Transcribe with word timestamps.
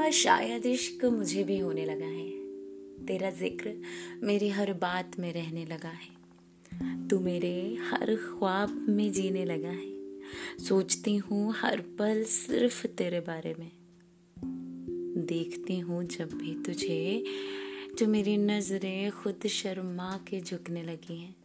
हाँ 0.00 0.10
शायद 0.10 0.66
इश्क 0.66 1.04
मुझे 1.04 1.44
भी 1.44 1.58
होने 1.58 1.84
लगा 1.84 2.06
है। 2.06 2.30
तेरा 3.06 3.30
ज़िक्र 3.30 3.82
मेरी 4.22 4.48
हर 4.48 4.72
बात 4.72 5.18
में 5.18 5.32
रहने 5.32 5.64
लगा 5.64 5.88
है। 5.88 7.08
तू 7.08 7.20
मेरे 7.20 7.78
हर 7.90 8.16
ख्वाब 8.16 8.86
में 8.88 9.12
जीने 9.12 9.44
लगा 9.44 9.68
है। 9.68 9.92
सोचती 10.64 11.16
हूँ 11.16 11.54
हर 11.56 11.80
पल 11.80 12.24
सिर्फ़ 12.24 12.86
तेरे 12.86 13.20
बारे 13.20 13.54
में। 13.58 13.70
देखती 15.26 15.78
हूँ 15.78 16.04
जब 16.04 16.28
भी 16.32 16.62
तुझे 16.62 17.24
तो 17.98 18.06
मेरी 18.06 18.36
नज़रें 18.36 19.12
खुद 19.12 19.46
शर्मा 19.46 20.20
के 20.28 20.40
झुकने 20.40 20.82
लगी 20.82 21.18
हैं। 21.18 21.36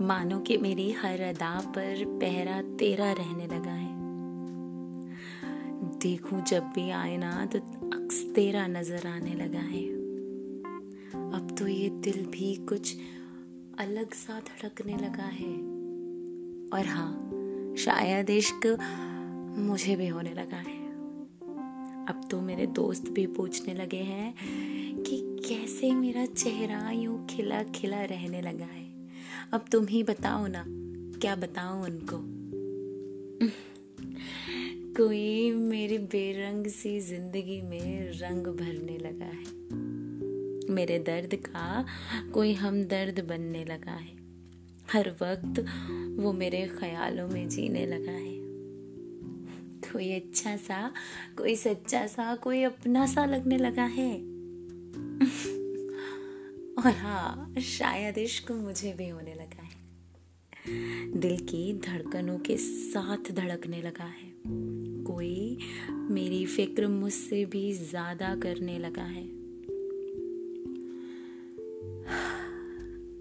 मानो 0.00 0.40
कि 0.40 0.56
मेरी 0.56 0.90
हर 0.90 1.20
अदा 1.20 1.60
पर 1.60 2.04
पहरा 2.06 2.62
तेरा 2.62 3.12
रहने 3.12 3.46
लगा 3.46 3.72
है। 3.72 3.97
देखूँ 6.02 6.40
जब 6.42 6.62
भी 6.64 6.90
आए 6.90 7.16
ना 7.16 7.46
तो 7.46 7.58
अक्स 7.94 8.22
तेरा 8.34 8.66
नज़र 8.66 9.06
आने 9.06 9.34
लगा 9.34 9.60
है। 9.60 9.84
अब 11.32 11.56
तो 11.58 11.66
ये 11.66 11.88
दिल 11.88 12.24
भी 12.26 12.54
कुछ 12.68 12.96
अलग 13.78 14.14
सा 14.14 14.38
धड़कने 14.40 14.96
लगा 14.96 15.24
है। 15.24 15.52
और 16.72 16.86
हाँ 16.86 17.74
शायद 17.78 18.30
इश्क 18.30 18.66
मुझे 19.58 19.96
भी 19.96 20.08
होने 20.08 20.34
लगा 20.34 20.56
है। 20.56 20.76
अब 22.06 22.28
तो 22.30 22.40
मेरे 22.40 22.66
दोस्त 22.66 23.10
भी 23.10 23.26
पूछने 23.26 23.74
लगे 23.74 24.02
हैं 24.02 24.34
कि 25.02 25.20
कैसे 25.48 25.90
मेरा 25.94 26.24
चेहरा 26.26 26.90
यूँ 26.90 27.26
खिला 27.26 27.62
खिला 27.62 28.02
रहने 28.04 28.40
लगा 28.42 28.64
है। 28.64 28.86
अब 29.52 29.64
तुम 29.72 29.86
ही 29.86 30.02
बताओ 30.02 30.46
ना, 30.46 30.64
क्या 31.20 31.36
बताऊँ 31.36 31.84
उनको? 31.84 32.16
कोई 35.00 35.50
मेरी 35.50 35.98
बेरंग 35.98 36.66
सी 36.66 37.00
ज़िंदगी 37.00 37.62
में 37.62 38.10
रंग 38.10 38.46
भरने 38.46 38.98
लगा 38.98 39.24
है। 39.24 39.44
मेरे 40.74 40.98
दर्द 40.98 41.34
का 41.34 41.86
कोई 42.34 42.52
हम 42.52 42.84
दर्द 42.84 43.20
बनने 43.20 43.64
लगा 43.64 43.92
है। 43.92 44.16
हर 44.92 45.10
वक्त 45.10 45.60
वो 46.20 46.32
मेरे 46.32 46.66
ख्यालों 46.66 47.28
में 47.28 47.48
जीने 47.48 47.86
लगा 47.86 48.12
है। 48.12 48.38
कोई 49.92 50.12
अच्छा 50.12 50.56
सा, 50.56 50.92
कोई 51.38 51.56
सच्चा 51.56 52.06
सा, 52.06 52.36
कोई 52.36 52.62
अपना 52.62 53.06
सा 53.06 53.24
लगने 53.24 53.58
लगा 53.58 53.84
है। 53.84 54.14
और 56.78 56.92
हाँ 56.92 57.54
शायद 57.60 58.18
इश्क 58.18 58.52
मुझे 58.52 58.92
भी 58.92 59.08
होने 59.08 59.34
लगा 59.34 59.62
है। 59.62 59.88
दिल 61.20 61.38
की 61.38 61.72
धड़कनों 61.72 62.38
के 62.38 62.56
साथ 62.56 63.32
धड़कने 63.32 63.82
लगा 63.82 64.04
है। 64.04 64.27
कोई 65.08 65.58
मेरी 66.10 66.44
फ़िक्र 66.46 66.86
मुझसे 66.86 67.44
भी 67.44 67.72
ज़्यादा 67.72 68.34
करने 68.34 68.78
लगा 68.78 69.02
है। 69.02 69.24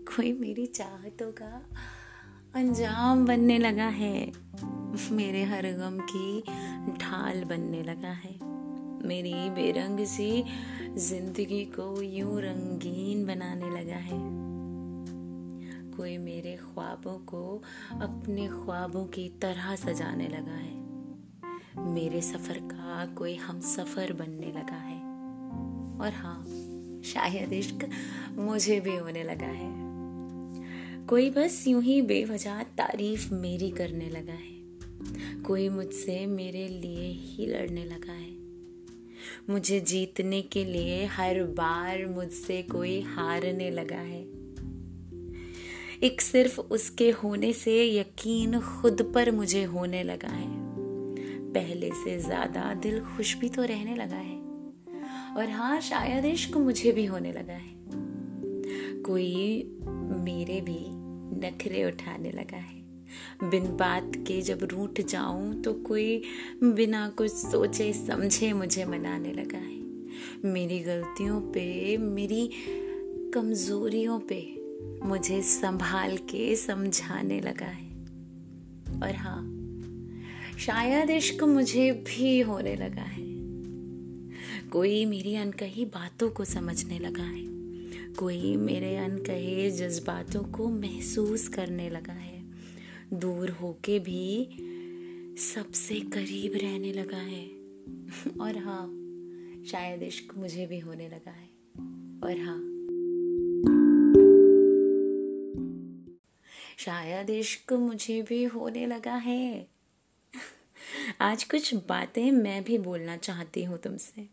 कोई 0.07 0.31
मेरी 0.33 0.65
चाहतों 0.65 1.31
का 1.31 1.51
अंजाम 2.55 3.25
बनने 3.25 3.57
लगा 3.57 3.87
है। 3.93 4.31
मेरे 5.11 5.43
हर 5.43 5.65
गम 5.73 5.99
की 6.11 6.41
ढाल 6.97 7.43
बनने 7.43 7.83
लगा 7.83 8.11
है। 8.15 8.33
मेरी 9.07 9.49
बेरंग 9.49 10.05
सी 10.05 10.43
ज़िंदगी 10.97 11.63
को 11.65 12.01
यूँ 12.01 12.41
रंगीन 12.41 13.25
बनाने 13.25 13.69
लगा 13.69 14.01
है। 14.01 14.19
कोई 15.97 16.17
मेरे 16.17 16.55
ख्वाबों 16.55 17.17
को 17.25 17.63
अपने 18.01 18.47
ख्वाबों 18.47 19.05
की 19.05 19.29
तरह 19.41 19.75
सजाने 19.75 20.27
लगा 20.27 20.57
है। 20.57 20.76
मेरे 21.79 22.21
सफ़र 22.21 22.57
का 22.57 23.05
कोई 23.05 23.35
हम 23.35 23.59
सफ़र 23.59 24.13
बनने 24.13 24.47
लगा 24.47 24.75
है। 24.75 24.97
और 25.99 26.13
हाँ 26.13 26.45
शायद 27.05 27.53
इश्क 27.53 27.89
मुझे 28.31 28.79
भी 28.79 28.95
होने 28.95 29.23
लगा 29.23 29.45
है। 29.45 29.87
कोई 31.07 31.29
बस 31.29 31.67
यूँ 31.67 31.83
ही 31.83 32.01
बेवजह 32.01 32.63
तारीफ़ 32.63 33.33
मेरी 33.33 33.69
करने 33.69 34.09
लगा 34.09 34.33
है। 34.33 34.57
कोई 35.41 35.69
मुझसे 35.69 36.25
मेरे 36.25 36.67
लिए 36.67 37.11
ही 37.11 37.45
लड़ने 37.45 37.85
लगा 37.85 38.11
है। 38.11 38.37
मुझे 39.49 39.79
जीतने 39.79 40.41
के 40.41 40.65
लिए 40.65 41.05
हर 41.05 41.43
बार 41.43 42.05
मुझसे 42.05 42.61
कोई 42.61 43.01
हारने 43.01 43.71
लगा 43.71 43.99
है। 43.99 44.37
एक 46.03 46.21
सिर्फ़ 46.21 46.61
उसके 46.61 47.11
होने 47.11 47.53
से 47.53 47.99
यकीन 47.99 48.59
खुद 48.59 49.11
पर 49.15 49.31
मुझे 49.31 49.63
होने 49.63 50.03
लगा 50.03 50.27
है। 50.27 50.56
पहले 51.57 51.89
से 51.89 52.19
ज़्यादा 52.19 52.73
दिल 52.73 52.99
खुश 53.01 53.37
भी 53.37 53.49
तो 53.49 53.63
रहने 53.63 53.95
लगा 53.95 54.15
है। 54.15 54.35
और 55.37 55.49
हाँ 55.49 55.79
शायद 55.81 56.25
इश्क 56.25 56.57
मुझे 56.57 56.91
भी 56.91 57.05
होने 57.05 57.31
लगा 57.31 57.53
है। 57.53 57.75
कोई 59.01 59.63
मेरे 60.19 60.61
भी 60.61 60.79
नखरे 61.39 61.83
उठाने 61.85 62.31
लगा 62.31 62.57
है। 62.57 63.49
बिन 63.49 63.65
बात 63.77 64.11
के 64.15 64.41
जब 64.41 64.63
रूठ 64.63 65.01
जाऊँ 65.01 65.61
तो 65.61 65.73
कोई 65.73 66.21
बिना 66.63 67.09
कुछ 67.09 67.31
सोचे 67.31 67.93
समझे 67.93 68.53
मुझे 68.53 68.85
मनाने 68.85 69.33
लगा 69.33 69.57
है। 69.57 70.51
मेरी 70.51 70.79
गलतियों 70.79 71.41
पे, 71.41 71.97
मेरी 71.97 72.49
कमजोरियों 73.33 74.19
पे 74.19 74.41
मुझे 75.03 75.41
संभाल 75.41 76.17
के 76.17 76.55
समझाने 76.55 77.39
लगा 77.39 77.65
है। 77.65 77.87
और 79.03 79.15
हाँ 79.15 79.56
शायद 80.59 81.09
इश्क 81.09 81.43
मुझे 81.43 81.91
भी 81.91 82.39
होने 82.41 82.75
लगा 82.75 83.01
है। 83.01 83.27
कोई 84.69 85.05
मेरी 85.05 85.35
अनकही 85.35 85.85
बातों 85.85 86.29
को 86.29 86.45
समझने 86.45 86.99
लगा 86.99 87.23
है। 87.23 87.47
कोई 88.13 88.55
मेरे 88.55 88.97
अनकहे 88.97 89.71
जज्बातों 89.71 90.43
को 90.43 90.69
महसूस 90.69 91.47
करने 91.47 91.89
लगा 91.89 92.13
है। 92.13 92.43
दूर 93.13 93.49
होके 93.49 93.99
भी 93.99 94.49
सबसे 95.37 95.99
करीब 95.99 96.51
रहने 96.55 96.93
लगा 96.93 97.17
है। 97.17 97.47
और 98.41 98.57
हाँ 98.57 98.87
शायद 99.65 100.03
इश्क 100.03 100.37
मुझे 100.37 100.65
भी 100.65 100.79
होने 100.79 101.07
लगा 101.07 101.31
है। 101.31 101.49
और 102.23 102.39
हाँ। 102.39 102.73
शायद 106.77 107.29
इश्क 107.29 107.73
मुझे 107.73 108.21
भी 108.21 108.43
होने 108.43 108.85
लगा 108.85 109.15
है। 109.15 109.76
आज 111.21 111.43
कुछ 111.43 111.73
बातें 111.73 112.31
मैं 112.31 112.63
भी 112.63 112.77
बोलना 112.77 113.17
चाहती 113.17 113.63
हूँ 113.63 113.77
तुमसे। 113.77 114.27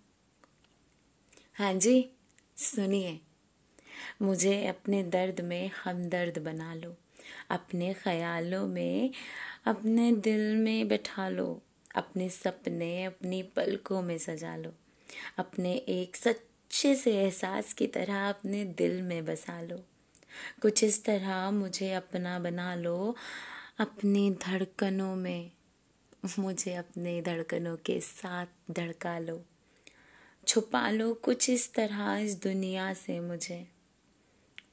हाँ 1.55 1.75
जी, 1.75 2.11
सुनिए। 2.57 3.21
मुझे 4.23 4.67
अपने 4.67 5.03
दर्द 5.03 5.41
में 5.41 5.71
हमदर्द 5.85 6.39
बना 6.39 6.75
लो। 6.75 6.97
अपने 7.51 7.95
ख्यालों 7.95 8.67
में, 8.67 9.11
अपने 9.67 10.13
दिल 10.13 10.57
में 10.57 10.89
बैठा 10.89 11.29
लो। 11.29 11.63
अपने 11.95 12.29
सपने 12.29 13.05
अपनी 13.05 13.43
पलकों 13.43 14.03
में 14.03 14.19
सजा 14.19 14.57
लो। 14.57 14.73
अपने 15.39 15.75
एक 15.75 16.17
सच्चे 16.17 16.95
से 16.95 17.23
एहसास 17.23 17.73
की 17.73 17.87
तरह 17.87 18.29
अपने 18.29 18.65
दिल 18.65 19.03
में 19.03 19.25
बसा 19.25 19.61
लो। 19.61 19.85
कुछ 20.63 20.85
इस 20.85 21.05
तरह 21.05 21.51
मुझे 21.51 21.93
अपना 21.93 22.39
बना 22.39 22.75
लो 22.75 23.17
अपनी 23.79 24.31
धड़कनों 24.31 25.17
में। 25.17 25.51
मुझे 26.39 26.75
अपने 26.75 27.23
धड़कनों 27.23 27.77
के 27.77 28.01
साथ 28.01 28.47
धड़का 28.71 29.19
लो। 29.19 29.45
छुपा 30.49 30.91
लो 30.91 31.15
कुछ 31.15 31.51
इस 31.51 31.75
तरह 31.75 32.17
इस 32.17 32.43
दुनिया 32.43 32.95
से 32.95 33.21
मुझे। 33.21 33.67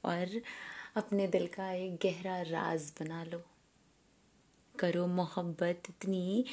और 0.04 0.40
अपने 0.96 1.26
दिल 1.26 1.46
का 1.46 1.72
एक 1.72 1.96
गहरा 1.96 2.42
राज 2.42 2.92
बना 3.00 3.24
लो। 3.24 3.42
करो 4.78 5.06
मोहब्बत 5.06 5.82
इतनी 5.88 6.44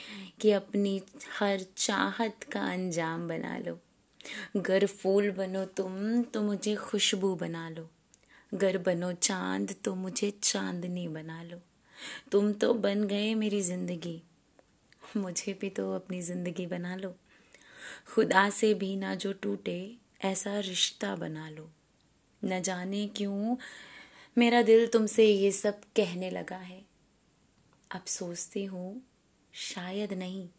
कि 0.42 0.52
अपनी 0.52 1.02
हर 1.40 1.66
चाहत 1.78 2.44
का 2.44 2.62
अंजाम 2.62 3.28
बना 3.28 3.58
लो। 3.58 3.80
गर 4.58 4.86
फूल 4.86 5.32
बनो 5.32 5.66
तुम 5.66 6.24
तो 6.24 6.42
मुझे 6.42 6.76
खुशबू 6.76 7.36
बना 7.36 7.70
लो। 7.70 7.90
गर 8.54 8.78
बनो 8.78 9.14
चाँद 9.14 9.76
तो 9.84 9.96
मुझे 9.96 10.32
चांदनी 10.44 11.08
बना 11.08 11.44
लो। 11.44 11.58
तुम 12.32 12.54
तो 12.54 12.74
बन 12.74 13.04
गए 13.04 13.36
मेरी 13.36 13.62
ज़िंदगी। 13.62 14.24
मुझे 15.18 15.54
भी 15.54 15.70
तो 15.70 15.96
अपनी 15.96 16.22
ज़िंदगी 16.22 16.68
बना 16.68 16.96
लो। 16.96 17.16
खुदा 18.16 18.50
से 18.50 18.74
भी 18.74 18.96
ना 18.96 19.16
जो 19.16 19.34
टूटे, 19.34 19.96
ऐसा 20.22 20.60
रिश्ता 20.60 21.16
बना 21.16 21.50
लो। 21.50 21.70
न 22.46 22.62
जाने 22.62 23.08
क्यों 23.08 23.58
मेरा 24.38 24.62
दिल 24.62 24.88
तुमसे 24.88 25.26
ये 25.26 25.52
सब 25.52 25.82
कहने 25.96 26.30
लगा 26.30 26.58
है। 26.58 26.86
अब 27.92 28.06
सोचती 28.06 28.66
हूँ, 28.66 29.02
शायद 29.54 30.14
नहीं, 30.14 30.50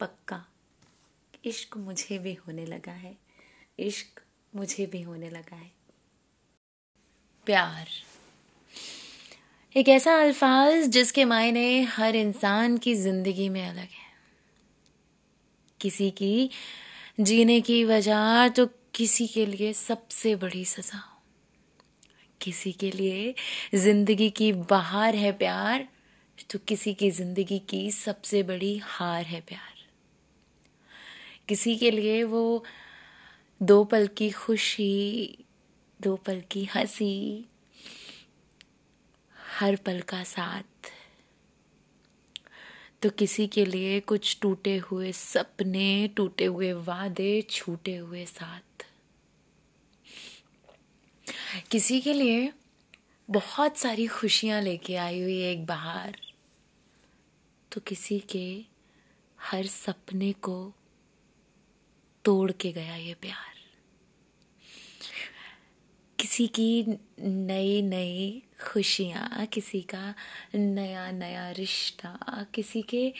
पक्का। 0.00 0.46
इश्क 1.44 1.76
मुझे 1.76 2.18
भी 2.18 2.34
होने 2.34 2.66
लगा 2.66 2.92
है। 2.92 3.16
इश्क 3.78 4.20
मुझे 4.56 4.86
भी 4.86 5.02
होने 5.02 5.30
लगा 5.30 5.56
है। 5.56 5.72
प्यार। 7.46 7.88
एक 9.76 9.88
ऐसा 9.88 10.14
अल्फाज 10.20 10.84
जिसके 10.84 11.24
मायने 11.24 11.82
हर 11.82 12.16
इंसान 12.16 12.76
की 12.76 12.94
ज़िंदगी 12.94 13.48
में 13.48 13.66
अलग 13.66 13.76
है। 13.76 14.08
किसी 15.80 16.10
की 16.10 16.50
जीने 17.20 17.60
की 17.60 17.84
वजह 17.84 18.48
तो 18.48 18.66
किसी 18.94 19.26
के 19.26 19.44
लिए 19.46 19.72
सबसे 19.72 20.34
बड़ी 20.36 20.64
सजा 20.64 20.98
हो। 20.98 21.18
किसी 22.40 22.72
के 22.72 22.90
लिए 22.90 23.34
ज़िंदगी 23.74 24.28
की 24.30 24.52
बाहर 24.52 25.14
है 25.14 25.32
प्यार 25.32 25.86
तो 26.50 26.58
किसी 26.58 26.94
की 26.94 27.10
ज़िंदगी 27.10 27.58
की 27.58 27.90
सबसे 27.90 28.42
बड़ी 28.42 28.76
हार 28.84 29.24
है 29.24 29.40
प्यार। 29.40 29.78
किसी 31.48 31.76
के 31.76 31.90
लिए 31.90 32.22
वो 32.24 32.64
दो 33.60 33.82
पल 33.84 34.06
की 34.06 34.30
खुशी, 34.30 35.38
दो 36.00 36.16
पल 36.16 36.42
की 36.50 36.64
हँसी 36.64 37.46
हर 39.60 39.76
पल 39.76 40.00
का 40.00 40.24
साथ। 40.24 40.62
तो 43.02 43.10
किसी 43.10 43.46
के 43.46 43.64
लिए 43.64 44.00
कुछ 44.00 44.38
टूटे 44.42 44.76
हुए 44.76 45.12
सपने, 45.12 46.08
टूटे 46.08 46.44
हुए 46.44 46.72
वादे, 46.72 47.42
छूटे 47.42 47.96
हुए 47.96 48.26
साथ। 48.26 48.86
किसी 51.70 52.00
के 52.00 52.12
लिए 52.12 52.52
बहुत 53.30 53.76
सारी 53.76 54.06
खुशियाँ 54.06 54.62
लेके 54.62 54.96
आई 54.96 55.22
हुई 55.22 55.42
एक 55.42 55.66
बाहर। 55.66 56.16
तो 57.72 57.80
किसी 57.80 58.18
के 58.20 58.64
हर 59.40 59.66
सपने 59.66 60.32
को 60.32 60.72
तोड़ 62.24 62.52
के 62.52 62.72
गया 62.72 62.96
ये 62.96 63.14
प्यार। 63.14 63.54
किसी 66.18 66.46
की 66.46 66.84
नई 67.20 67.82
नई 67.82 68.42
खुशियाँ, 68.62 69.46
किसी 69.46 69.80
का 69.80 70.14
नया 70.54 71.10
नया 71.10 71.50
रिश्ता, 71.50 72.46
किसी 72.54 72.82
के 72.82 73.12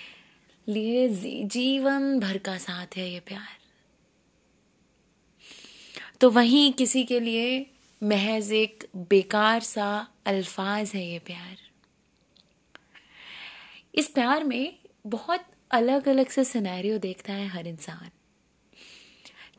लिए 0.68 1.08
जीवन 1.44 2.18
भर 2.20 2.38
का 2.38 2.56
साथ 2.58 2.96
है 2.96 3.08
ये 3.10 3.20
प्यार। 3.20 3.58
तो 6.20 6.30
वहीं 6.30 6.72
किसी 6.72 7.04
के 7.04 7.20
लिए 7.20 7.66
महज 8.02 8.52
एक 8.52 8.88
बेकार 8.96 9.60
सा 9.60 9.90
अल्फाज 10.26 10.92
है 10.94 11.06
ये 11.06 11.18
प्यार। 11.18 11.56
इस 13.94 14.08
प्यार 14.08 14.44
में 14.44 14.78
बहुत 15.06 15.44
अलग 15.70 16.08
अलग 16.08 16.28
से 16.28 16.44
सिनेरियो 16.44 16.98
देखता 16.98 17.32
है 17.32 17.46
हर 17.46 17.66
इंसान। 17.66 18.10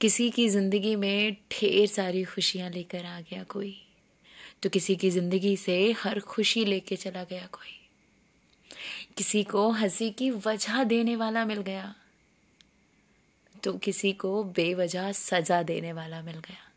किसी 0.01 0.29
की 0.29 0.47
ज़िंदगी 0.49 0.95
में 0.95 1.33
ढेर 1.51 1.87
सारी 1.87 2.23
खुशियाँ 2.23 2.69
लेकर 2.69 3.05
आ 3.05 3.19
गया 3.21 3.43
कोई। 3.43 3.75
तो 4.63 4.69
किसी 4.69 4.95
की 4.95 5.09
ज़िंदगी 5.09 5.57
से 5.57 5.91
हर 5.91 6.19
खुशी 6.19 6.65
लेके 6.65 6.95
चला 6.95 7.23
गया 7.23 7.47
कोई। 7.51 7.77
किसी 9.17 9.43
को 9.43 9.69
हँसी 9.69 10.11
की 10.11 10.31
वजह 10.31 10.83
देने 10.83 11.15
वाला 11.15 11.45
मिल 11.45 11.61
गया। 11.61 11.95
तो 13.63 13.73
किसी 13.73 14.13
को 14.13 14.43
बेवजह 14.43 15.11
सजा 15.11 15.63
देने 15.63 15.93
वाला 15.93 16.21
मिल 16.21 16.37
गया। 16.39 16.71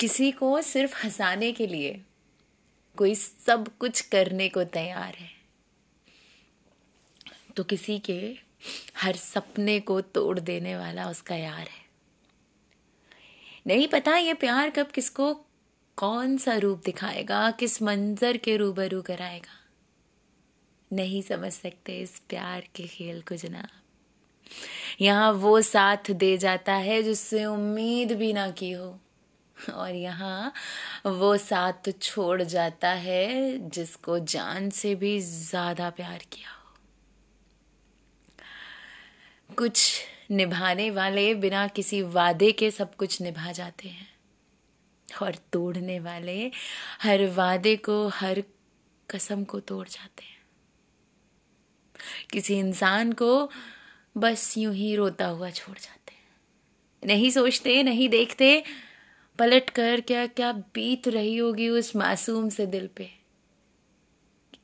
किसी 0.00 0.32
को 0.32 0.62
सिर्फ़ 0.62 1.04
हंसाने 1.04 1.52
के 1.52 1.66
लिए 1.66 2.00
कोई 2.96 3.14
सब 3.14 3.78
कुछ 3.78 4.00
करने 4.00 4.48
को 4.48 4.64
तैयार 4.64 5.14
है। 5.14 5.30
तो 7.56 7.64
किसी 7.64 7.98
के 7.98 8.38
हर 8.96 9.16
सपने 9.16 9.80
को 9.80 10.00
तोड़ 10.00 10.40
देने 10.40 10.76
वाला 10.76 11.10
उसका 11.10 11.34
यार 11.34 11.68
है। 11.68 11.86
नहीं 13.66 13.88
पता 13.88 14.16
ये 14.16 14.34
प्यार 14.34 14.70
कब 14.70 14.86
किसको 14.86 15.45
कौन 15.98 16.36
सा 16.36 16.54
रूप 16.56 16.82
दिखाएगा, 16.84 17.50
किस 17.50 17.82
मंजर 17.82 18.36
के 18.36 18.56
रूबरू 18.56 19.00
कराएगा? 19.02 19.54
नहीं 20.90 21.22
समझ 21.22 21.52
सकते 21.52 21.98
इस 21.98 22.18
प्यार 22.28 22.66
के 22.74 22.86
खेल 22.86 23.20
को 23.20 23.36
जनाब। 23.36 23.68
यहाँ 25.00 25.32
वो 25.32 25.60
साथ 25.62 26.10
दे 26.12 26.36
जाता 26.38 26.72
है 26.72 27.02
जिससे 27.02 27.44
उम्मीद 27.44 28.12
भी 28.12 28.32
ना 28.32 28.50
की 28.50 28.70
हो। 28.72 28.98
और 29.74 29.94
यहाँ 29.94 30.52
वो 31.06 31.36
साथ 31.36 31.90
छोड़ 32.02 32.42
जाता 32.42 32.88
है 32.88 33.58
जिसको 33.68 34.18
जान 34.18 34.70
से 34.70 34.94
भी 34.94 35.18
ज़्यादा 35.20 35.90
प्यार 35.90 36.18
किया 36.32 36.50
हो। 36.50 36.74
कुछ 39.50 40.02
निभाने 40.30 40.90
वाले 40.90 41.34
बिना 41.34 41.66
किसी 41.68 42.02
वादे 42.02 42.52
के 42.52 42.70
सब 42.70 42.94
कुछ 42.94 43.20
निभा 43.22 43.52
जाते 43.52 43.88
हैं। 43.88 44.05
और 45.22 45.34
तोड़ने 45.34 46.00
वाले 46.00 46.50
हर 47.02 47.26
वादे 47.26 47.76
को, 47.76 48.08
हर 48.08 48.42
कसम 49.10 49.44
को 49.44 49.60
तोड़ 49.60 49.88
जाते 49.88 50.24
हैं। 50.24 50.36
किसी 52.32 52.58
इंसान 52.58 53.12
को 53.12 53.50
बस 54.16 54.58
यूँ 54.58 54.74
ही 54.74 54.96
रोता 54.96 55.26
हुआ 55.26 55.50
छोड़ 55.50 55.78
जाते 55.78 56.14
हैं। 56.14 56.28
नहीं 57.04 57.30
सोचते, 57.30 57.82
नहीं 57.82 58.08
देखते, 58.08 58.64
पलट 59.38 59.70
कर 59.70 60.00
क्या 60.00 60.26
क्या 60.26 60.52
बीत 60.52 61.08
रही 61.08 61.36
होगी 61.36 61.68
उस 61.68 61.96
मासूम 61.96 62.48
से 62.48 62.66
दिल 62.66 62.86
पे। 62.86 63.10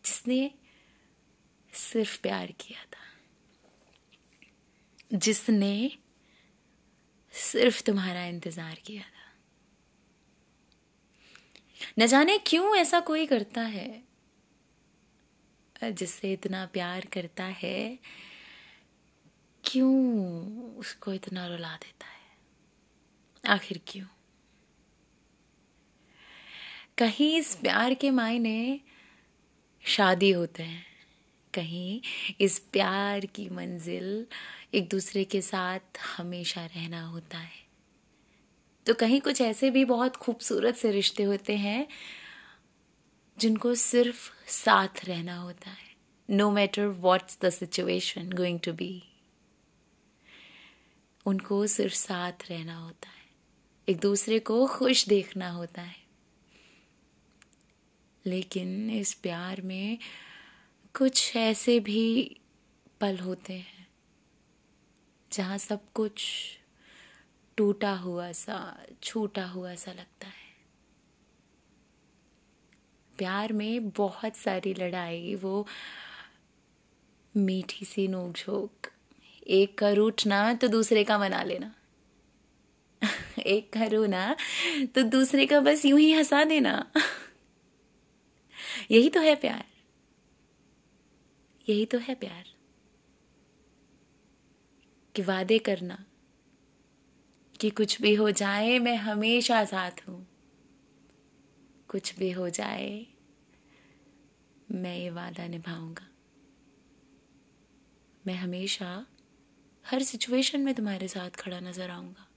जिसने 0.05 0.51
सिर्फ़ 1.73 2.21
प्यार 2.23 2.47
किया 2.47 2.85
था। 2.85 2.99
जिसने 5.19 5.93
सिर्फ़ 7.33 7.83
तुम्हारा 7.83 8.25
इंतज़ार 8.25 8.75
किया 8.75 9.03
न 11.99 12.07
जाने 12.07 12.39
क्यों 12.39 12.77
ऐसा 12.77 13.01
कोई 13.01 13.27
करता 13.27 13.61
है। 13.61 14.05
जिससे 15.85 16.33
इतना 16.33 16.67
प्यार 16.67 17.01
करता 17.05 17.45
है, 17.45 17.99
क्यों 19.65 20.75
उसको 20.77 21.13
इतना 21.13 21.47
रुला 21.47 21.77
देता 21.77 22.07
है? 22.07 22.37
आखिर 23.55 23.81
क्यों? 23.87 24.07
कहीं 26.99 27.39
इस 27.39 27.55
प्यार 27.55 27.95
के 27.95 28.11
मायने 28.11 28.81
शादी 29.87 30.31
होते 30.31 30.63
हैं। 30.63 30.87
कहीं 31.55 32.01
इस 32.41 32.59
प्यार 32.59 33.27
की 33.27 33.49
मंजिल 33.49 34.27
एक 34.75 34.89
दूसरे 34.89 35.25
के 35.25 35.43
साथ 35.43 35.81
हमेशा 36.17 36.67
रहना 36.67 37.03
होता 37.07 37.39
है। 37.39 37.72
तो 38.87 38.95
कहीं 38.95 39.21
कुछ 39.21 39.41
ऐसे 39.41 39.71
भी 39.71 39.85
बहुत 39.85 40.17
खूबसूरत 40.17 40.77
से 40.77 40.91
रिश्ते 40.91 41.23
होते 41.23 41.57
हैं, 41.57 41.87
जिनको 43.39 43.75
सिर्फ़ 43.75 44.31
साथ 44.49 45.05
रहना 45.05 45.37
होता 45.37 45.71
है 45.71 45.91
no 46.29 46.51
matter 46.51 46.87
what's 46.87 47.39
the 47.43 47.51
situation 47.51 48.33
going 48.33 48.61
to 48.61 48.73
be 48.73 49.03
उनको 51.27 51.67
सिर्फ़ 51.67 51.95
साथ 51.95 52.51
रहना 52.51 52.77
होता 52.77 53.09
है, 53.09 53.25
एक 53.89 54.01
दूसरे 54.01 54.39
को 54.39 54.67
खुश 54.67 55.07
देखना 55.09 55.51
होता 55.51 55.83
है। 55.83 56.01
लेकिन 58.27 58.91
इस 58.91 59.15
प्यार 59.15 59.61
में 59.61 59.99
कुछ 60.95 61.37
ऐसे 61.37 61.81
भी 61.81 62.37
पल 63.01 63.19
होते 63.19 63.53
हैं, 63.53 63.87
जहाँ 65.33 65.59
सब 65.59 65.93
कुछ 65.95 66.23
टूटा 67.57 67.93
हुआ 67.93 68.33
सा, 68.33 68.83
छूटा 69.03 69.47
हुआ 69.47 69.75
सा 69.75 69.93
लगता 69.93 70.27
है। 70.27 70.43
प्यार 73.19 73.53
में 73.53 73.91
बहुत 73.91 74.37
सारी 74.37 74.75
लड़ाई, 74.75 75.35
वो 75.35 75.67
मीठी 77.37 77.85
सी 77.85 78.09
नोकझोंक। 78.09 78.93
एक 79.47 79.79
का 79.79 79.91
रूठना 79.91 80.55
तो 80.55 80.69
दूसरे 80.69 81.05
का 81.05 81.19
मना 81.19 81.43
लेना। 81.43 81.75
एक 83.39 83.73
का 83.73 83.85
रोना 83.85 84.37
तो 84.95 85.03
दूसरे 85.03 85.47
का 85.47 85.61
बस 85.61 85.85
यूँ 85.85 86.01
ही 86.01 86.13
हंसा 86.13 86.45
देना। 86.45 86.93
यही 88.91 89.09
तो 89.09 89.21
है 89.21 89.35
प्यार। 89.35 89.65
यही 91.69 91.87
तो 91.87 91.99
है 91.99 92.15
प्यार। 92.15 92.45
कि 95.15 95.23
वादे 95.23 95.59
करना। 95.59 96.05
कि 97.63 97.71
कुछ 97.71 98.03
भी 98.03 98.15
हो 98.15 98.31
जाए, 98.31 98.79
मैं 98.79 98.97
हमेशा 98.97 99.65
साथ 99.65 99.91
हूँ। 100.09 100.27
कुछ 101.89 102.19
भी 102.19 102.31
हो 102.31 102.49
जाए, 102.49 103.07
मैं 104.73 104.99
ये 104.99 105.11
वादा 105.11 105.47
निभाऊँगा। 105.47 106.09
मैं 108.27 108.35
हमेशा 108.35 109.07
हर 109.87 110.03
सिचुएशन 110.03 110.61
में 110.61 110.75
तुम्हारे 110.75 111.09
साथ 111.09 111.31
खड़ा 111.31 111.61
नज़र 111.61 111.91
आऊँगा। 111.91 112.29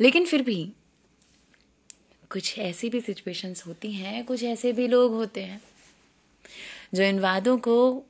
लेकिन 0.00 0.26
फिर 0.26 0.42
भी 0.42 0.72
कुछ 2.30 2.58
ऐसी 2.58 2.88
भी 2.88 3.00
सिचुएशंस 3.00 3.66
होती 3.66 3.92
हैं, 3.92 4.24
कुछ 4.24 4.42
ऐसे 4.42 4.72
भी 4.72 4.88
लोग 4.88 5.12
होते 5.12 5.42
हैं, 5.42 5.62
जो 6.94 7.02
इन 7.02 7.18
वादों 7.18 7.58
को 7.58 8.04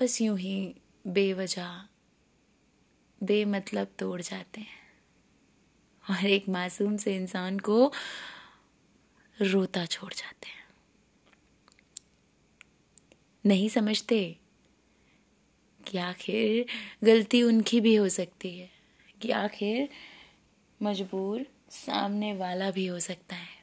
बस 0.00 0.20
यूँ 0.20 0.38
ही 0.38 0.74
बेवजह 1.06 1.88
बेमतलब 3.22 3.94
तोड़ 3.98 4.20
जाते 4.20 4.60
हैं। 4.60 4.88
और 6.10 6.26
एक 6.26 6.48
मासूम 6.48 6.96
से 6.96 7.16
इंसान 7.16 7.58
को 7.58 7.92
रोता 9.40 9.86
छोड़ 9.86 10.12
जाते 10.12 10.48
हैं। 10.48 10.66
नहीं 13.46 13.68
समझते 13.68 14.38
कि 15.86 15.98
आखिर 15.98 16.66
गलती 17.06 17.42
उनकी 17.42 17.80
भी 17.80 17.96
हो 17.96 18.08
सकती 18.08 18.58
है, 18.58 18.70
कि 19.22 19.30
आखिर 19.30 19.88
मजबूर 20.82 21.46
सामने 21.70 22.36
वाला 22.36 22.70
भी 22.70 22.86
हो 22.86 23.00
सकता 23.00 23.36
है। 23.36 23.58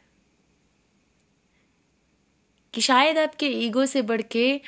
कि 2.74 2.82
शायद 2.82 3.18
आपके 3.18 3.48
ईगो 3.48 3.86
से 3.86 4.02
बढ़ 4.02 4.22
के 4.22 4.62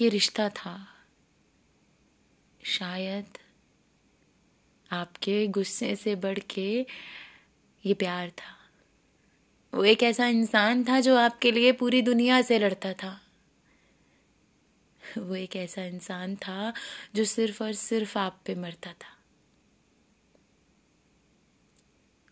ये 0.00 0.08
रिश्ता 0.08 0.48
था। 0.48 0.97
शायद 2.68 3.38
आपके 4.90 5.46
गुस्से 5.46 5.96
से 5.96 6.14
बढ़ 6.14 6.38
के 6.38 6.86
ये 7.86 7.94
प्यार 7.94 8.30
था। 8.30 8.70
वो 9.74 9.84
एक 9.84 10.02
ऐसा 10.02 10.26
इंसान 10.26 10.84
था 10.84 11.00
जो 11.00 11.16
आपके 11.16 11.50
लिए 11.50 11.72
पूरी 11.72 12.02
दुनिया 12.02 12.42
से 12.42 12.58
लड़ता 12.58 12.92
था। 12.92 13.20
वो 15.18 15.34
एक 15.34 15.56
ऐसा 15.56 15.84
इंसान 15.84 16.36
था 16.36 16.72
जो 17.14 17.24
सिर्फ़ 17.24 17.64
और 17.64 17.72
सिर्फ़ 17.72 18.18
आप 18.18 18.40
पे 18.44 18.54
मरता 18.54 18.92
था। 18.92 19.18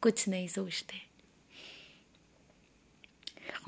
कुछ 0.00 0.28
नहीं 0.28 0.48
सोचते। 0.48 1.06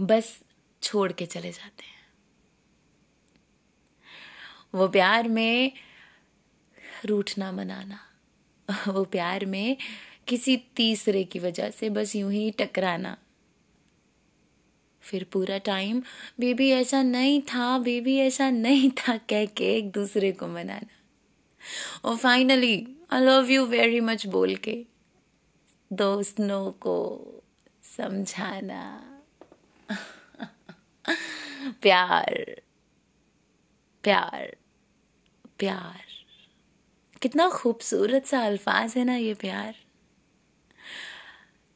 बस 0.01 0.43
छोड़ 0.83 1.13
के 1.13 1.27
चले 1.27 1.53
जाते 1.53 1.85
हैं। 1.85 1.99
वो 4.75 4.89
प्यार 4.89 5.29
में 5.29 5.73
रूठना 7.05 7.53
मनाना। 7.53 7.99
वो 8.93 9.05
प्यार 9.05 9.47
में 9.47 9.77
किसी 10.29 10.57
तीसरे 10.57 11.25
की 11.25 11.39
वजह 11.39 11.71
से 11.71 11.91
बस 11.91 12.17
यूँ 12.17 12.33
ही 12.33 12.51
टकराना। 12.51 13.17
फिर 15.01 15.25
पूरा 15.25 15.59
टाइम 15.59 16.03
बेबी 16.41 16.71
ऐसा 16.71 17.03
नहीं 17.03 17.43
था 17.43 17.79
बेबी 17.79 18.19
ऐसा 18.19 18.51
नहीं 18.51 18.91
था 18.91 19.17
कह 19.17 19.47
के 19.47 19.77
एक 19.77 19.91
दूसरे 19.91 20.33
को 20.33 20.47
मनाना। 20.47 20.89
और 22.05 22.17
finally 22.17 22.97
I 23.11 23.21
love 23.21 23.51
you 23.51 23.67
very 23.67 24.01
much 24.01 24.27
बोल 24.27 24.57
के 24.57 24.85
दोस्तों 25.93 26.71
को 26.71 27.25
समझाना। 27.83 29.19
प्यार 31.83 32.63
प्यार 34.03 34.57
प्यार। 35.59 36.08
कितना 37.23 37.49
खूबसूरत 37.49 38.27
सा 38.27 38.41
अल्फाज 38.41 38.95
है 38.97 39.05
ना 39.05 39.17
ये 39.17 39.35
प्यार। 39.35 39.75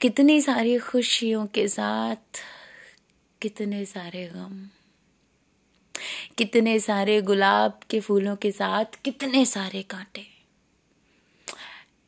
कितनी 0.00 0.40
सारी 0.40 0.78
खुशियों 0.78 1.46
के 1.46 1.68
साथ, 1.68 2.40
कितने 3.42 3.84
सारे 3.84 4.26
गम। 4.26 4.68
कितने 6.38 6.80
सारे 6.80 7.22
गुलाब 7.22 7.80
के 7.90 8.00
फूलों 8.00 8.36
के 8.36 8.52
साथ, 8.52 8.84
कितने 9.04 9.44
सारे 9.46 9.82
कांटे। 9.82 10.20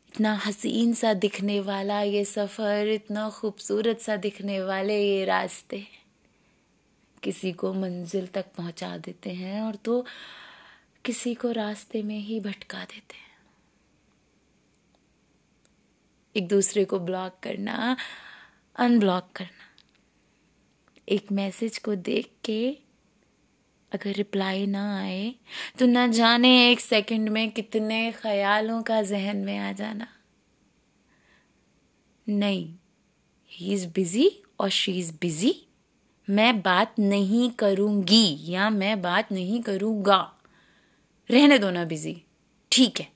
इतना 0.09 0.35
हसीन 0.35 0.95
सा 0.95 1.15
दिखने 1.15 1.61
वाला 1.61 2.03
ये 2.03 2.25
सफ़र, 2.25 2.89
इतना 2.89 3.31
खूबसूरत 3.31 4.01
सा 4.01 4.17
दिखने 4.17 4.61
वाले 4.63 5.09
ये 5.09 5.25
रास्ते। 5.25 5.87
किसी 7.23 7.53
को 7.53 7.75
मंजिल 7.75 8.27
तक 8.27 8.47
पहुँचा 8.57 8.97
देते 8.97 9.31
हैं 9.31 9.63
और 9.63 9.77
तो 9.77 10.07
किसी 11.05 11.35
को 11.35 11.51
रास्ते 11.51 12.03
में 12.03 12.19
ही 12.19 12.41
भटका 12.41 12.79
देते 12.79 13.17
हैं। 13.17 13.24
एक 16.37 16.49
दूसरे 16.49 16.85
को 16.85 16.99
ब्लॉक 16.99 17.39
करना 17.43 17.97
अनब्लॉक 18.77 19.29
करना। 19.37 19.67
एक 21.09 21.33
मैसेज 21.33 21.79
को 21.79 21.95
देख 21.95 22.31
के 22.45 22.77
अगर 23.93 24.13
रिप्लाई 24.13 24.67
ना 24.67 24.99
आए 24.99 25.35
तो 25.79 25.87
ना 25.87 26.07
जाने 26.07 26.51
एक 26.71 26.81
सेकंड 26.81 27.29
में 27.29 27.51
कितने 27.51 28.13
ख्यालों 28.13 28.83
का 28.83 29.03
जहन 29.03 29.37
में 29.37 29.59
आ 29.59 29.73
जाना। 29.73 30.07
नहीं 32.27 32.75
ही 33.53 33.73
इज़ 33.75 33.87
बिज़ी 33.87 34.31
और 34.61 34.71
शी 34.71 34.99
इज़ 34.99 35.13
बिज़ी 35.21 35.55
मैं 36.29 36.61
बात 36.63 36.99
नहीं 36.99 37.51
करूँगी 37.51 38.39
या 38.43 38.71
मैं 38.71 39.01
बात 39.03 39.33
नहीं 39.33 39.63
करूँगा। 39.63 40.21
रहने 41.31 41.59
दो 41.59 41.71
ना 41.71 41.85
बिज़ी 41.85 42.23
ठीक 42.73 43.01
है। 43.01 43.09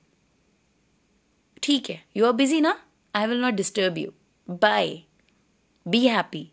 ठीक 1.62 1.90
है। 1.90 2.04
यू 2.16 2.26
आर 2.26 2.32
बिज़ी 2.32 2.60
ना? 2.60 2.78
I 3.14 3.26
will 3.26 3.40
not 3.40 3.54
disturb 3.54 3.98
you 3.98 4.12
bye 4.50 5.02
be 5.88 6.06
happy 6.06 6.50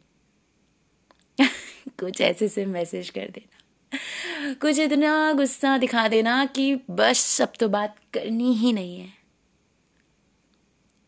कुछ 2.00 2.21
ऐसे 2.21 2.47
से 2.47 2.65
मैसेज 2.65 3.09
कर 3.09 3.29
देना। 3.29 4.53
कुछ 4.53 4.79
इतना 4.79 5.33
गुस्सा 5.33 5.77
दिखा 5.77 6.07
देना 6.07 6.45
कि 6.45 6.75
बस 6.75 7.41
अब 7.41 7.53
तो 7.59 7.69
बात 7.69 7.95
करनी 8.13 8.53
ही 8.53 8.74
नहीं 8.74 9.00
है। 9.00 9.13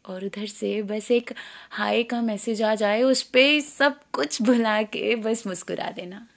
और 0.06 0.26
उधर 0.26 0.46
से 0.46 0.82
बस 0.82 1.12
एक 1.12 1.34
हाय 1.70 2.04
का 2.04 2.22
मैसेज 2.22 2.62
आ 2.62 2.76
जाए, 2.76 3.02
उस 3.02 3.22
पर 3.24 3.60
सब 3.62 4.00
कुछ 4.12 4.42
भुला 4.42 4.82
के 4.84 5.16
बस 5.16 5.48
मुस्कुरा 5.48 5.90
देना। 5.92 6.28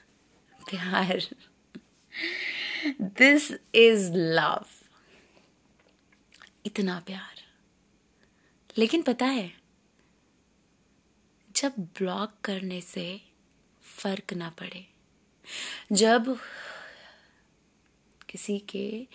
प्यार। 0.70 1.22
दिस 3.00 3.52
इज़ 3.74 4.12
लव 4.12 4.64
इतना 6.66 7.00
प्यार। 7.06 7.39
लेकिन 8.78 9.02
पता 9.02 9.26
है, 9.26 9.52
जब 11.56 11.72
ब्लॉक 11.78 12.34
करने 12.44 12.80
से 12.80 13.20
फ़र्क 13.82 14.32
ना 14.32 14.50
पड़े, 14.50 14.86
जब 15.92 16.38
किसी 18.28 18.58
के 18.58 19.06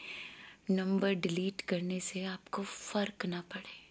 नंबर 0.71 1.13
डिलीट 1.13 1.61
करने 1.61 1.99
से 1.99 2.23
आपको 2.25 2.63
फ़र्क 2.63 3.25
ना 3.25 3.41
पड़े 3.41 3.85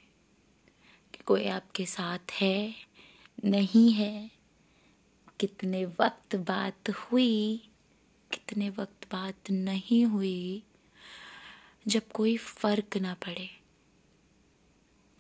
कि 1.14 1.22
कोई 1.26 1.46
आपके 1.46 1.86
साथ 1.86 2.32
है, 2.32 2.74
नहीं 3.44 3.92
है, 3.92 4.30
कितने 5.40 5.84
वक्त 5.84 6.36
बात 6.36 6.90
हुई, 6.90 7.56
कितने 8.32 8.70
वक्त 8.70 9.12
बात 9.12 9.50
नहीं 9.50 10.06
हुई, 10.06 10.62
जब 11.88 12.08
कोई 12.08 12.36
फ़र्क 12.36 12.96
ना 12.96 13.14
पड़े 13.14 13.63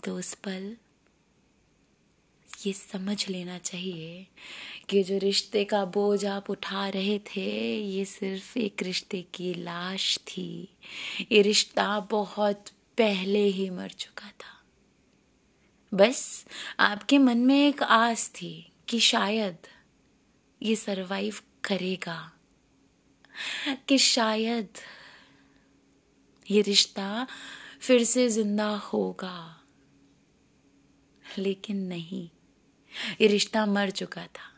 तो 0.04 0.16
उस 0.18 0.34
पल 0.34 0.76
ये 2.66 2.72
समझ 2.72 3.28
लेना 3.28 3.58
चाहिए 3.58 4.26
कि 4.88 5.02
जो 5.02 5.18
रिश्ते 5.18 5.64
का 5.64 5.84
बोझ 5.84 6.24
आप 6.24 6.50
उठा 6.50 6.88
रहे 6.88 7.18
थे, 7.18 7.76
ये 7.78 8.04
सिर्फ़ 8.04 8.58
एक 8.58 8.82
रिश्ते 8.82 9.22
की 9.34 9.52
लाश 9.54 10.18
थी। 10.18 10.76
ये 11.32 11.42
रिश्ता 11.42 11.98
बहुत 12.00 12.68
पहले 12.98 13.44
ही 13.46 13.70
मर 13.70 13.88
चुका 13.88 14.28
था। 14.30 14.52
बस 15.92 16.44
आपके 16.80 17.18
मन 17.18 17.38
में 17.38 17.68
एक 17.68 17.82
आस 17.82 18.28
थी 18.28 18.72
कि 18.88 19.00
शायद 19.00 19.66
ये 20.62 20.76
सरवाइव 20.76 21.40
करेगा, 21.64 22.32
कि 23.88 23.98
शायद 23.98 24.68
ये 26.50 26.62
रिश्ता 26.62 27.26
फिर 27.80 28.04
से 28.04 28.28
ज़िंदा 28.28 28.68
होगा। 28.68 29.60
लेकिन 31.38 31.76
नहीं। 31.76 32.28
ये 33.20 33.26
रिश्ता 33.26 33.66
मर 33.66 33.90
चुका 33.90 34.26
था, 34.26 34.52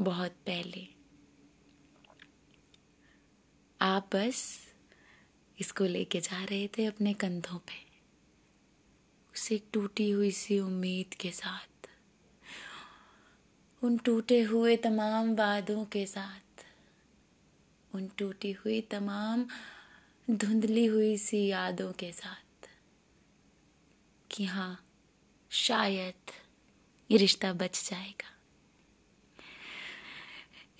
बहुत 0.00 0.30
पहले। 0.30 0.86
आप 3.80 4.10
बस 4.14 4.58
इसको 5.58 5.84
लेके 5.84 6.20
जा 6.20 6.44
रहे 6.44 6.68
थे 6.68 6.84
अपने 6.84 7.14
कंधों 7.14 7.58
पे। 7.58 7.80
उसे 9.34 9.60
टूटी 9.72 10.10
हुई 10.10 10.30
सी 10.30 10.58
उम्मीद 10.60 11.14
के 11.14 11.30
साथ, 11.30 11.88
उन 13.82 13.96
टूटे 13.98 14.40
हुए 14.42 14.76
तमाम 14.76 15.34
वादों 15.34 15.84
के 15.84 16.06
साथ, 16.06 16.64
उन 17.94 18.08
टूटी 18.08 18.52
हुई 18.52 18.80
तमाम 18.80 19.46
धुंधली 20.30 20.86
हुई 20.86 21.16
सी 21.18 21.46
यादों 21.46 21.92
के 21.92 22.12
साथ 22.12 22.68
कि 24.30 24.44
हाँ 24.44 24.81
शायद 25.52 26.30
ये 27.10 27.18
रिश्ता 27.18 27.52
बच 27.52 27.88
जाएगा। 27.90 28.30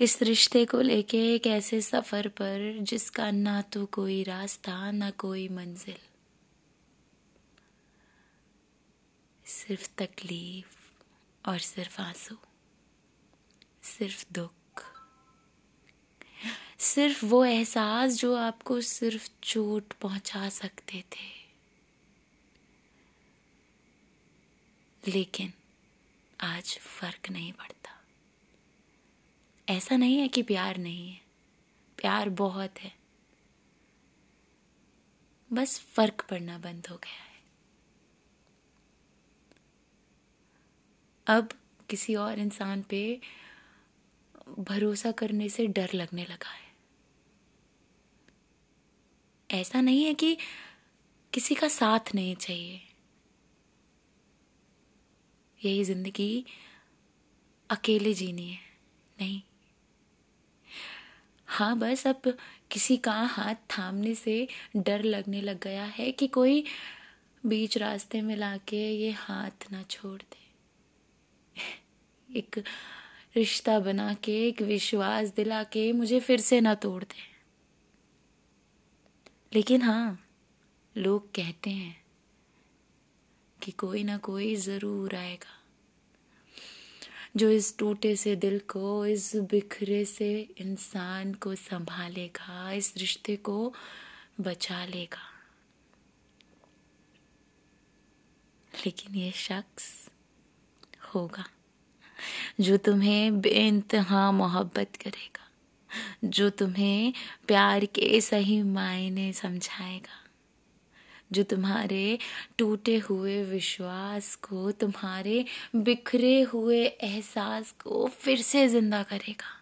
इस 0.01 0.23
रिश्ते 0.23 0.65
को 0.65 0.81
लेके 0.81 1.19
एक 1.35 1.47
ऐसे 1.47 1.81
सफ़र 1.81 2.29
पर 2.29 2.79
जिसका 2.83 3.31
ना 3.31 3.61
तो 3.63 3.85
कोई 3.87 4.23
रास्ता, 4.23 4.91
ना 4.91 5.11
कोई 5.11 5.49
मंजिल, 5.49 5.99
सिर्फ़ 9.47 9.89
तकलीफ़ 9.99 10.79
और 11.45 11.59
सिर्फ़ 11.59 12.01
आँसू, 12.03 12.37
सिर्फ़ 13.83 14.25
दुख, 14.33 14.85
सिर्फ़ 16.79 17.25
वो 17.25 17.45
एहसास 17.45 18.19
जो 18.19 18.35
आपको 18.37 18.81
सिर्फ़ 18.81 19.29
चोट 19.43 19.93
पहुँचा 19.93 20.49
सकते 20.49 21.05
थे। 21.13 21.42
लेकिन 25.09 25.53
आज 26.41 26.79
फ़र्क 26.79 27.31
नहीं 27.31 27.53
पड़ता। 27.53 28.05
ऐसा 29.69 29.97
नहीं 29.97 30.19
है 30.19 30.29
कि 30.29 30.43
प्यार 30.43 30.77
नहीं 30.77 31.11
है। 31.11 31.21
प्यार 31.97 32.29
बहुत 32.29 32.79
है। 32.79 32.97
बस 35.53 35.81
फ़र्क 35.81 36.27
पड़ना 36.31 36.59
बंद 36.59 36.87
हो 36.87 36.97
गया 36.97 37.23
है। 37.23 37.33
अब 41.27 41.49
किसी 41.91 42.15
और 42.15 42.39
इंसान 42.39 42.83
पे 42.83 43.21
भरोसा 44.59 45.13
करने 45.13 45.49
से 45.49 45.67
डर 45.67 45.91
लगने 45.95 46.25
लगा 46.25 46.51
है। 46.51 46.73
ऐसा 49.51 49.81
नहीं 49.81 50.05
है 50.05 50.15
कि 50.15 50.39
किसी 51.33 51.55
का 51.55 51.69
साथ 51.69 52.15
नहीं 52.15 52.37
चाहिए। 52.37 52.92
यही 55.65 55.85
ज़िंदगी 55.85 56.45
अकेले 57.71 58.15
जीनी 58.15 58.49
है, 58.49 58.59
नहीं? 59.21 59.43
हाँ 61.47 61.79
बस 61.79 62.07
अब 62.07 62.23
किसी 62.71 62.97
का 62.97 63.13
हाथ 63.13 63.55
थामने 63.55 64.15
से 64.15 64.49
डर 64.77 65.03
लगने 65.03 65.41
लग 65.41 65.61
गया 65.63 65.85
है 65.85 66.13
कि 66.13 66.27
कोई 66.27 66.65
बीच 67.47 67.79
रास्ते 67.79 68.23
में 68.23 68.37
लाके 68.37 68.77
ये 68.77 69.11
हाथ 69.11 69.73
ना 69.73 69.83
छोड़ 69.83 70.21
दे। 70.21 70.41
एक 72.39 72.59
रिश्ता 73.37 73.79
बना 73.81 74.15
के 74.15 74.49
एक 74.49 74.63
विश्वास 74.63 75.29
दिला 75.29 75.63
के 75.65 75.93
मुझे 75.93 76.21
फिर 76.21 76.41
से 76.41 76.61
ना 76.61 76.75
तोड़ 76.75 77.05
दे। 77.05 77.31
लेकिन 79.55 79.83
हाँ 79.83 80.19
लोग 80.97 81.31
कहते 81.35 81.71
हैं 81.71 82.02
कि 83.63 83.73
कोई 83.73 84.05
ना 84.05 84.17
कोई 84.17 84.55
ज़रूर 84.57 85.15
आएगा। 85.15 85.59
जो 87.37 87.51
इस 87.51 87.77
टूटे 87.79 88.17
से 88.17 88.37
दिल 88.37 88.59
को, 88.59 89.07
इस 89.07 89.37
बिखरे 89.37 90.05
से 90.05 90.49
इंसान 90.59 91.35
को 91.35 91.55
संभालेगा, 91.55 92.73
इस 92.73 92.95
रिश्ते 92.97 93.37
को 93.37 93.75
बचा 94.41 94.85
लेगा। 94.85 95.29
लेकिन 98.73 99.15
ये 99.15 99.31
शख्स 99.31 100.09
होगा, 101.15 101.45
जो 102.61 102.77
तुम्हें 102.77 103.41
बेइंतहा 103.41 104.31
मोहब्बत 104.33 104.97
करेगा, 104.97 105.49
जो 106.25 106.51
तुम्हें 106.51 107.13
प्यार 107.47 107.85
के 107.85 108.21
सही 108.21 108.63
मायने 108.63 109.33
समझाएगा। 109.33 110.22
जो 111.33 111.43
तुम्हारे 111.43 112.19
टूटे 112.59 112.97
हुए 112.99 113.43
विश्वास 113.43 114.35
को, 114.35 114.71
तुम्हारे 114.73 115.45
बिखरे 115.77 116.41
हुए 116.43 116.85
एहसास 116.85 117.71
को 117.83 118.07
फिर 118.21 118.43
से 118.43 118.69
ज़िंदा 118.69 119.03
करेगा। 119.03 119.59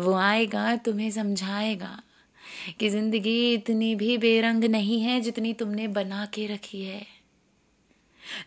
वो 0.00 0.12
आएगा, 0.12 0.76
तुम्हें 0.76 1.10
समझाएगा 1.10 2.02
कि 2.80 2.88
ज़िंदगी 2.90 3.54
इतनी 3.54 3.94
भी 3.94 4.16
बेरंग 4.18 4.64
नहीं 4.64 5.00
है 5.00 5.20
जितनी 5.20 5.52
तुमने 5.54 5.88
बना 5.88 6.26
के 6.26 6.46
रखी 6.46 6.84
है। 6.84 7.06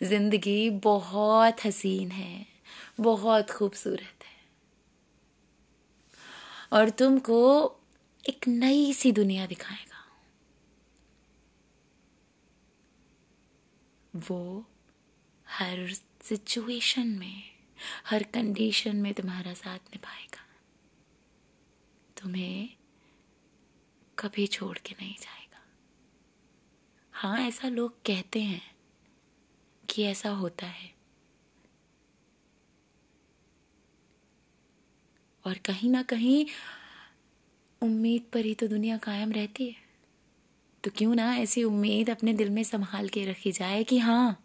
ज़िंदगी 0.04 0.70
बहुत 0.70 1.66
हसीन 1.66 2.12
है, 2.12 2.46
बहुत 3.00 3.52
खूबसूरत 3.52 4.24
है। 4.24 4.38
और 6.74 6.90
तुमको 6.90 7.40
एक 8.24 8.48
नई 8.48 8.94
सी 8.94 9.12
दुनिया 9.12 9.46
दिखाएगा। 9.46 9.89
वो 14.16 14.66
हर 15.50 15.94
सिचुएशन 16.22 17.08
में, 17.08 17.44
हर 18.06 18.24
कंडीशन 18.24 18.96
में 18.96 19.14
तुम्हारा 19.14 19.54
साथ 19.54 19.80
निभाएगा। 19.80 20.46
तुम्हें 22.22 22.70
कभी 24.20 24.48
छोड़ 24.48 24.78
के 24.78 24.96
नहीं 25.02 25.16
जाएगा। 25.16 25.66
हाँ 27.14 27.40
ऐसा 27.40 27.68
लोग 27.68 28.02
कहते 28.02 28.42
हैं 28.42 28.76
कि 29.90 30.04
ऐसा 30.04 30.30
होता 30.30 30.68
है। 30.68 30.94
और 35.46 35.58
कहीं 35.58 35.90
ना 35.90 36.04
कहीं 36.04 36.46
उम्मीद 37.84 38.24
पर 38.34 38.40
ही 38.40 38.56
तो 38.56 38.68
दुनिया 38.68 38.98
कायम 38.98 39.32
रहती 39.32 39.70
है। 39.70 39.89
तो 40.84 40.92
क्यों 40.96 41.16
ना 41.16 41.36
ऐसी 41.36 41.64
उम्मीद 41.64 42.10
अपने 42.10 42.34
दिल 42.34 42.50
में 42.50 42.64
संभाल 42.64 43.10
के 43.10 43.26
रखी 43.26 43.52
जाए 43.52 43.84
कि 43.84 43.98
हाँ 43.98 44.44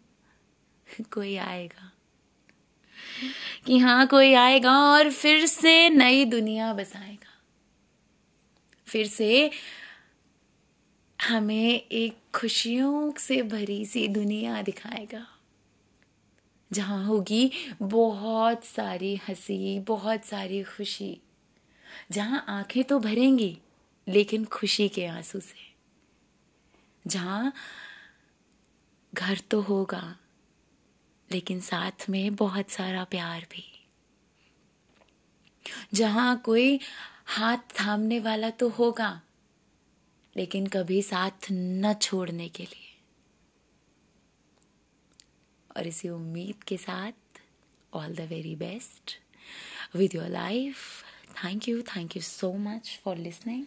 कोई 1.11 1.35
आएगा। 1.35 1.91
कि 3.65 3.77
हाँ 3.77 4.07
कोई 4.07 4.33
आएगा 4.33 4.71
और 4.71 5.11
फिर 5.11 5.45
से 5.45 5.89
नई 5.89 6.25
दुनिया 6.25 6.73
बसाएगा। 6.73 7.41
फिर 8.85 9.07
से 9.07 9.51
हमें 11.29 11.81
एक 11.91 12.17
खुशियों 12.35 13.13
से 13.19 13.41
भरी 13.41 13.85
सी 13.85 14.07
दुनिया 14.07 14.61
दिखाएगा, 14.61 15.27
जहाँ 16.73 17.05
होगी 17.05 17.51
बहुत 17.81 18.65
सारी 18.65 19.15
हँसी, 19.15 19.79
बहुत 19.79 20.25
सारी 20.25 20.63
खुशी। 20.63 21.21
जहाँ 22.11 22.45
आँखें 22.49 22.83
तो 22.83 22.99
भरेंगी, 22.99 23.57
लेकिन 24.07 24.45
खुशी 24.45 24.89
के 24.89 25.05
आँसू 25.05 25.39
से। 25.39 25.74
जहाँ 27.05 27.53
घर 29.13 29.39
तो 29.51 29.61
होगा, 29.61 30.15
लेकिन 31.29 31.59
साथ 31.59 32.09
में 32.09 32.35
बहुत 32.35 32.69
सारा 32.69 33.03
प्यार 33.03 33.47
भी। 33.51 33.63
जहाँ 35.93 36.37
कोई 36.45 36.79
हाथ 37.27 37.57
थामने 37.79 38.19
वाला 38.19 38.49
तो 38.49 38.69
होगा, 38.69 39.21
लेकिन 40.35 40.67
कभी 40.67 41.01
साथ 41.01 41.47
न 41.51 41.93
छोड़ने 41.93 42.49
के 42.49 42.63
लिए। 42.63 42.93
और 45.77 45.87
इसी 45.87 46.09
उम्मीद 46.09 46.63
के 46.63 46.77
साथ 46.77 47.41
all 47.93 48.15
the 48.15 48.27
very 48.29 48.55
best 48.55 49.17
with 49.95 50.15
your 50.15 50.29
life 50.29 51.03
thank 51.43 51.67
you 51.69 51.81
thank 51.95 52.15
you 52.15 52.21
so 52.21 52.53
much 52.59 52.99
for 53.03 53.17
listening 53.17 53.65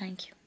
thank 0.00 0.22
you 0.22 0.37